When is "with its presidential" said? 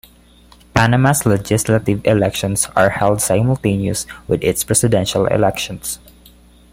4.27-5.27